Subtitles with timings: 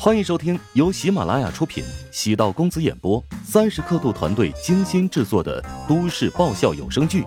[0.00, 7.22] 欢迎收听由喜马拉雅出品、喜道公子演播、三十刻度团队精心制作的都市爆笑有声剧《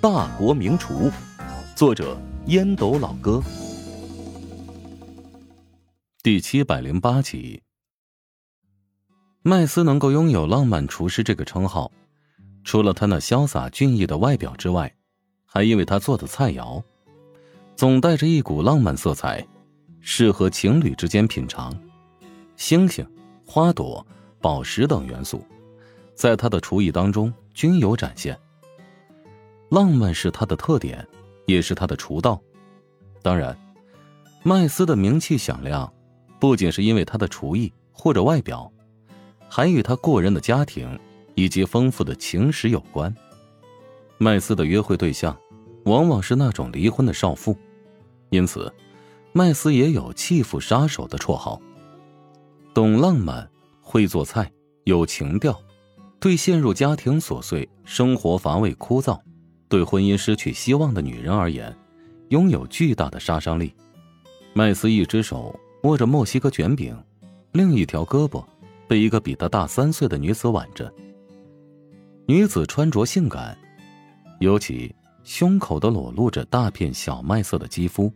[0.00, 1.10] 大国名厨》，
[1.74, 2.16] 作者
[2.46, 3.42] 烟斗老哥，
[6.22, 7.60] 第七百零八集。
[9.42, 11.90] 麦斯能够拥有“浪漫厨师”这个称号，
[12.62, 14.94] 除了他那潇洒俊逸的外表之外，
[15.44, 16.80] 还因为他做的菜肴
[17.74, 19.44] 总带着一股浪漫色彩，
[20.00, 21.76] 适合情侣之间品尝。
[22.64, 23.04] 星星、
[23.44, 24.06] 花朵、
[24.40, 25.44] 宝石等元素，
[26.14, 28.38] 在他的厨艺当中均有展现。
[29.68, 31.04] 浪漫是他的特点，
[31.44, 32.40] 也是他的厨道。
[33.20, 33.58] 当然，
[34.44, 35.92] 麦斯的名气响亮，
[36.38, 38.72] 不仅是因为他的厨艺或者外表，
[39.48, 40.96] 还与他过人的家庭
[41.34, 43.12] 以及丰富的情史有关。
[44.18, 45.36] 麦斯的约会对象，
[45.86, 47.56] 往往是那种离婚的少妇，
[48.30, 48.72] 因此，
[49.32, 51.60] 麦斯也有“弃妇杀手”的绰号。
[52.74, 53.46] 懂浪漫，
[53.82, 54.50] 会做菜，
[54.84, 55.60] 有情调，
[56.18, 59.20] 对陷入家庭琐碎、生活乏味枯燥、
[59.68, 61.76] 对婚姻失去希望的女人而言，
[62.30, 63.74] 拥有巨大的杀伤力。
[64.54, 66.96] 麦斯一只手握着墨西哥卷饼，
[67.52, 68.42] 另一条胳膊
[68.88, 70.90] 被一个比他大三岁的女子挽着。
[72.24, 73.54] 女子穿着性感，
[74.40, 78.10] 尤其胸口的裸露着大片小麦色的肌肤，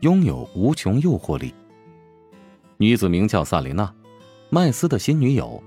[0.00, 1.52] 拥有无穷诱惑力。
[2.78, 3.90] 女子名叫萨琳娜，
[4.50, 5.62] 麦斯的新女友。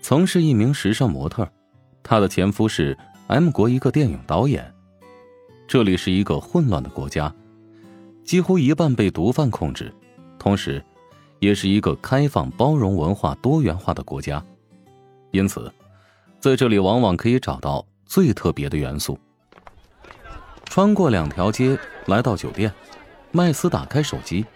[0.00, 1.46] 曾是一名时尚模特，
[2.02, 4.72] 她的前夫是 M 国一个电影导演。
[5.66, 7.30] 这里是一个混乱的国家，
[8.24, 9.92] 几乎一半被毒贩控制，
[10.38, 10.82] 同时，
[11.40, 14.42] 也是一个开放、包容、文化多元化的国家。
[15.30, 15.70] 因此，
[16.40, 19.18] 在这里往往可以找到最特别的元素。
[20.64, 22.72] 穿过两条街，来到酒店，
[23.30, 24.46] 麦斯打开手机。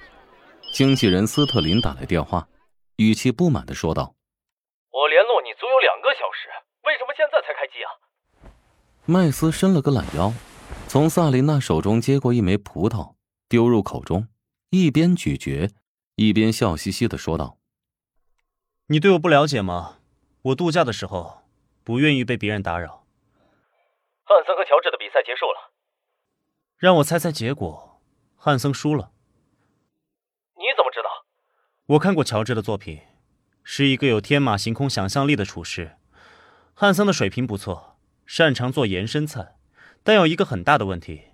[0.73, 2.49] 经纪人斯特林打来电话，
[2.97, 4.15] 语气不满的说道
[4.91, 6.49] ：“我联络你足有两个小时，
[6.85, 7.93] 为什么现在才开机啊？”
[9.05, 10.33] 麦斯伸了个懒腰，
[10.89, 13.17] 从萨琳娜手中接过一枚葡萄，
[13.51, 14.29] 丢入口中，
[14.71, 15.71] 一边咀嚼，
[16.17, 17.59] 一边笑嘻嘻的说道
[18.89, 19.99] ：“你对我不了解吗？
[20.41, 21.43] 我度假的时候，
[21.85, 23.05] 不愿意被别人打扰。”
[24.25, 25.75] 汉森和乔治的比赛结束了，
[26.79, 28.01] 让我猜猜结果，
[28.37, 29.12] 汉森输了。
[31.93, 33.03] 我看过乔治的作品，
[33.63, 35.99] 是一个有天马行空想象力的厨师。
[36.73, 39.57] 汉森的水平不错，擅长做延伸菜，
[40.03, 41.25] 但有一个很大的问题：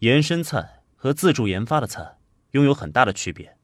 [0.00, 2.18] 延伸菜和自主研发的菜
[2.50, 3.56] 拥有很大的区别。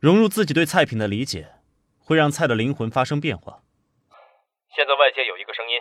[0.00, 1.54] 融入自己对菜品的理解，
[1.98, 3.62] 会让菜的灵魂发生变化。
[4.76, 5.80] 现在外界有一个声音，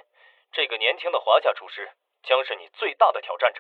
[0.54, 1.90] 这个年轻的华夏厨师
[2.24, 3.60] 将是你最大的挑战者。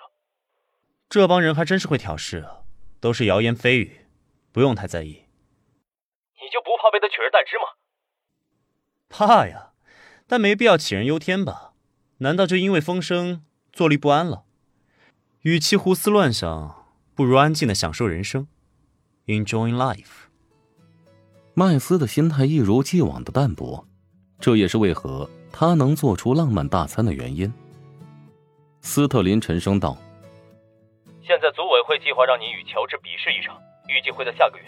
[1.09, 2.63] 这帮人还真是会挑事啊，
[3.01, 4.05] 都是谣言蜚语，
[4.53, 5.25] 不用太在意。
[6.49, 7.77] 你就不怕被他取而代之吗？
[9.07, 9.73] 怕呀，
[10.25, 11.73] 但没必要杞人忧天吧？
[12.17, 14.45] 难道就因为风声坐立不安了？
[15.41, 18.47] 与其胡思乱想，不如安静的享受人生
[19.27, 20.27] ，enjoy life。
[21.53, 23.85] 麦斯的心态一如既往的淡薄，
[24.39, 27.53] 这也是为何他能做出浪漫大餐的原因。
[28.81, 29.95] 斯特林沉声道
[31.21, 34.65] ：“现在组委会计划让你与乔治比试一场，预计会在下个月，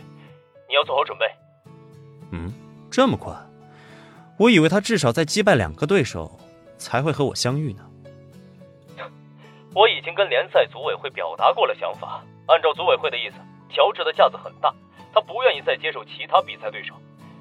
[0.69, 1.25] 你要做好准备。”
[2.91, 3.33] 嗯，这么快？
[4.37, 6.39] 我以为他至少再击败两个对手
[6.77, 7.85] 才会和我相遇呢。
[9.73, 13.35] 我已经跟联赛组委会表达过了想法，按照组委会的意思，
[13.69, 14.73] 乔治的架子很大，
[15.13, 16.93] 他不愿意再接受其他比赛对手。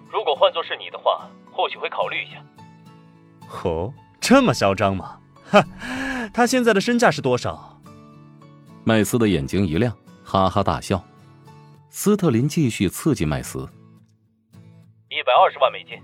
[0.09, 2.41] 如果换作是你的话，或许会考虑一下。
[3.65, 5.19] 哦，这么嚣张吗？
[5.51, 5.65] 哈，
[6.33, 7.81] 他现在的身价是多少？
[8.85, 11.03] 麦斯的眼睛一亮，哈哈大笑。
[11.89, 13.69] 斯特林继续刺激麦斯。
[15.31, 15.97] 一百二十万美金，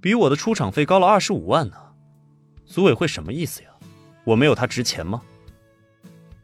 [0.00, 1.76] 比我的出场费高了二十五万呢。
[2.64, 3.68] 组委会什么意思呀？
[4.24, 5.20] 我没有他值钱吗？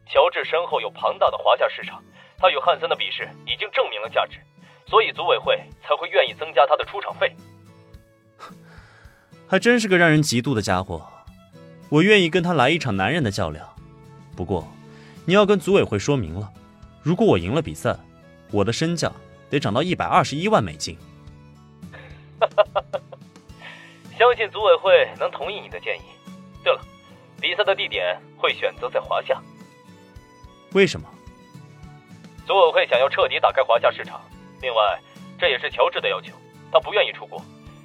[0.05, 2.03] 乔治身后有庞大的华夏市场，
[2.37, 4.37] 他与汉森的比试已经证明了价值，
[4.85, 7.35] 所以组委会才会愿意增加他的出场费。
[9.49, 11.03] 还真是个让人嫉妒的家伙。
[11.89, 13.67] 我愿意跟他来一场男人的较量，
[14.35, 14.67] 不过
[15.25, 16.53] 你要跟组委会说明了，
[17.01, 17.97] 如果我赢了比赛，
[18.51, 19.11] 我的身价
[19.49, 20.95] 得涨到一百二十一万美金。
[22.39, 22.83] 哈
[24.17, 26.01] 相信组委会能同意你的建议。
[26.63, 26.81] 对了，
[27.39, 29.41] 比赛的地点会选择在华夏。
[30.73, 31.07] 为什么？
[32.45, 34.21] 组委会想要彻底打开华夏市场。
[34.61, 34.99] 另外，
[35.39, 36.33] 这也是乔治的要求，
[36.71, 37.41] 他不愿意出国，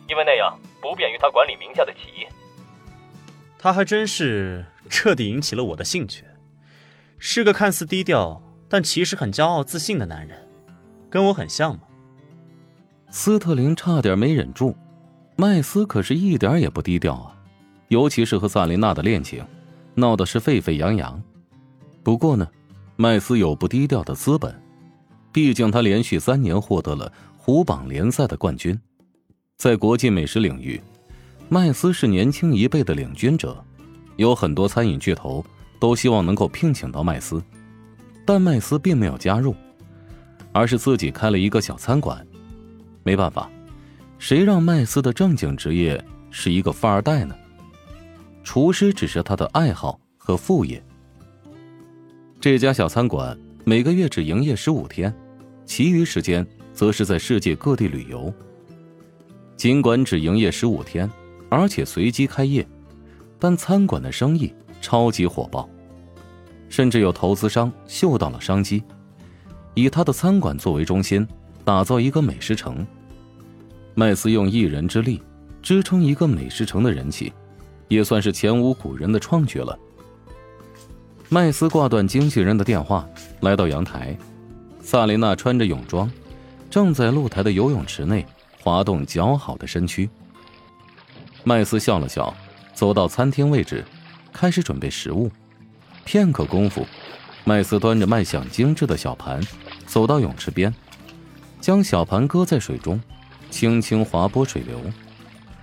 [0.09, 2.29] 因为那样不便于他管理名下的企业。
[3.59, 6.25] 他还真是彻底引起了我的兴趣，
[7.19, 10.51] 是个看似低调但其实很骄傲自信的男人，
[11.09, 11.84] 跟我很像吗？
[13.17, 14.77] 斯特林差点没忍住。
[15.37, 17.33] 麦斯可是一点也不低调啊，
[17.87, 19.47] 尤其是和萨琳娜的恋情，
[19.95, 21.23] 闹得是沸沸扬扬。
[22.03, 22.45] 不过呢，
[22.97, 24.53] 麦斯有不低调的资本，
[25.31, 28.77] 毕竟他连续三年获得了虎榜联赛的冠军，
[29.59, 30.83] 在国际美食领域，
[31.49, 33.65] 麦斯是年轻一辈的领军者，
[34.17, 35.43] 有很多餐饮巨头
[35.79, 37.41] 都希望能够聘请到麦斯，
[38.27, 39.55] 但麦斯并没有加入，
[40.51, 42.27] 而是自己开了一个小餐馆。
[43.05, 43.49] 没办法。
[44.19, 47.37] 谁让麦斯的正经职业是一个富二代呢？
[48.43, 50.83] 厨师只是他的爱好和副业。
[52.41, 55.15] 这家小餐馆每个月只营业十五天，
[55.65, 58.33] 其余时间则是在世界各地旅游。
[59.57, 61.11] 尽管只营业十五天，
[61.49, 62.67] 而且随机开业，
[63.39, 65.69] 但餐馆的生意超级火爆，
[66.69, 68.83] 甚至有投资商嗅到了商机，
[69.75, 71.27] 以他的餐馆作为中心，
[71.65, 72.87] 打造一个美食城。
[73.95, 75.23] 麦斯用一人之力
[75.63, 77.33] 支撑一个美食城的人气，
[77.89, 79.79] 也算是前无古人的创举了。
[81.29, 83.09] 麦斯挂断经纪人的电话，
[83.41, 84.17] 来到阳台。
[84.81, 86.11] 萨琳娜穿着泳装，
[86.69, 88.27] 正在露台的游泳池内
[88.61, 90.09] 滑动姣好的身躯。
[91.43, 92.35] 麦斯笑了笑，
[92.75, 93.83] 走到餐厅位置，
[94.33, 95.31] 开始准备食物。
[96.05, 96.87] 片刻功夫，
[97.45, 99.41] 麦斯端着卖相精致的小盘，
[99.87, 100.73] 走到泳池边，
[101.65, 103.01] 将小盘搁在水中。
[103.49, 104.79] 轻轻划拨水流，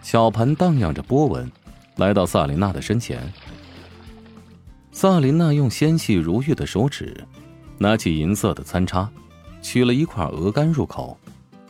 [0.02, 1.52] 小盘荡漾着波纹，
[1.98, 3.22] 来到萨琳娜的身前。
[4.92, 7.16] 萨琳娜用纤细如玉的手指，
[7.78, 9.08] 拿起银色的餐叉，
[9.62, 11.16] 取了一块鹅肝入口，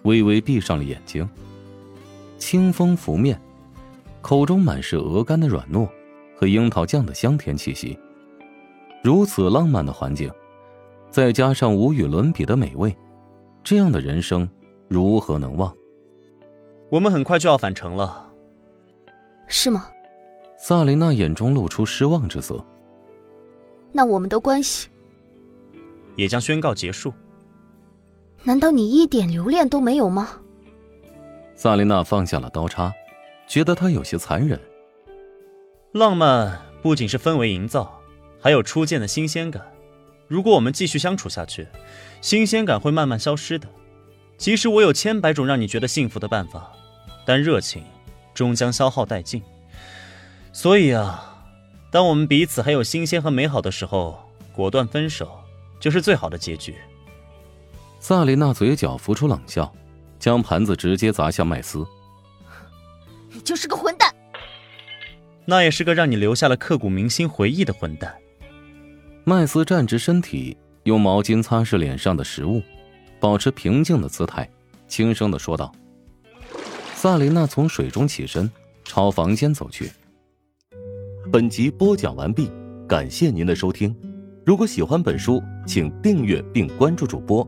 [0.04, 1.28] 微微闭上了眼睛。
[2.38, 3.38] 清风拂面，
[4.22, 5.90] 口中满是鹅肝的软糯
[6.38, 8.00] 和樱桃酱的香甜气息。
[9.04, 10.32] 如此浪漫的环境，
[11.10, 12.96] 再加上无与伦比的美味，
[13.64, 14.50] 这样的人生
[14.88, 15.76] 如何能忘？
[16.90, 18.30] 我们很快就要返程了，
[19.48, 19.88] 是吗？
[20.58, 22.64] 萨琳娜眼中露出失望之色。
[23.92, 24.90] 那我们的关系
[26.16, 27.14] 也将宣告结束。
[28.44, 30.30] 难道你一点留恋都没有吗？
[31.56, 32.92] 萨琳娜放下了刀叉，
[33.48, 34.60] 觉得他有些残忍。
[35.92, 38.02] 浪漫不仅是氛围营造，
[38.40, 39.62] 还有初见的新鲜感。
[40.32, 41.68] 如果我们继续相处下去，
[42.22, 43.68] 新鲜感会慢慢消失的。
[44.38, 46.72] 即使我有千百种让你觉得幸福的办法。
[47.26, 47.84] 但热情
[48.34, 49.44] 终将消耗殆尽，
[50.54, 51.46] 所以啊，
[51.92, 54.18] 当我们彼此还有新鲜和美好的时候，
[54.54, 55.38] 果断分手
[55.82, 56.76] 就是最好的结局。
[58.00, 59.70] 萨琳娜嘴角浮出冷笑，
[60.18, 61.86] 将盘子直接砸向麦斯。
[63.34, 64.16] 你就是个混蛋，
[65.44, 68.16] 那也是个让你留下了刻骨铭心回忆的混蛋。
[69.24, 72.60] 麦斯站直身体，用毛巾擦拭脸上的食物，
[73.20, 74.50] 保持平静的姿态，
[74.88, 75.72] 轻声的说道。
[76.96, 78.50] 萨琳娜从水中起身，
[78.84, 79.92] 朝房间走去。
[81.32, 82.50] 本集播讲完毕，
[82.88, 83.96] 感谢您的收听。
[84.44, 87.48] 如果喜欢本书，请订阅并关注主播。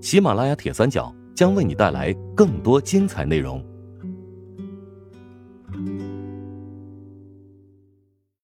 [0.00, 3.62] 喜马拉雅铁三角将为你带来更多精彩内容。